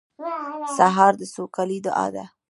[0.77, 2.25] سهار د سوکالۍ دعا ده.